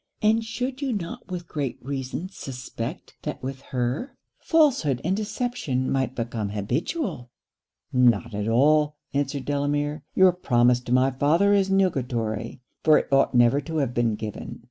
and 0.23 0.43
should 0.43 0.81
you 0.81 0.91
not 0.91 1.29
with 1.29 1.47
great 1.47 1.77
reason 1.79 2.27
suspect 2.27 3.15
that 3.21 3.43
with 3.43 3.61
her, 3.61 4.17
falsehood 4.39 4.99
and 5.03 5.15
deception 5.15 5.91
might 5.91 6.15
become 6.15 6.49
habitual?' 6.49 7.29
'Not 7.93 8.33
at 8.33 8.47
all,' 8.47 8.95
answered 9.13 9.45
Delamere. 9.45 10.01
'Your 10.15 10.31
promise 10.31 10.79
to 10.79 10.91
my 10.91 11.11
father 11.11 11.53
is 11.53 11.69
nugatory; 11.69 12.61
for 12.83 12.97
it 12.97 13.09
ought 13.13 13.35
never 13.35 13.61
to 13.61 13.77
have 13.77 13.93
been 13.93 14.15
given. 14.15 14.59